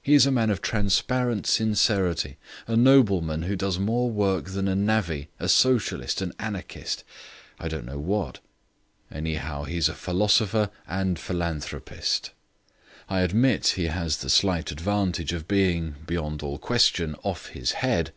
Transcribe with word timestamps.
He 0.00 0.14
is 0.14 0.24
a 0.24 0.30
man 0.32 0.48
of 0.48 0.62
transparent 0.62 1.46
sincerity, 1.46 2.38
a 2.66 2.76
nobleman 2.76 3.42
who 3.42 3.54
does 3.56 3.78
more 3.78 4.08
work 4.08 4.46
than 4.52 4.68
a 4.68 4.74
navvy, 4.74 5.28
a 5.38 5.48
socialist, 5.50 6.22
an 6.22 6.32
anarchist, 6.38 7.04
I 7.60 7.68
don't 7.68 7.84
know 7.84 7.98
what; 7.98 8.40
anyhow, 9.12 9.64
he's 9.64 9.90
a 9.90 9.94
philosopher 9.94 10.70
and 10.88 11.18
philanthropist. 11.18 12.30
I 13.10 13.20
admit 13.20 13.66
he 13.76 13.88
has 13.88 14.16
the 14.16 14.30
slight 14.30 14.64
disadvantage 14.64 15.34
of 15.34 15.46
being, 15.46 15.96
beyond 16.06 16.42
all 16.42 16.56
question, 16.56 17.14
off 17.22 17.48
his 17.50 17.72
head. 17.72 18.14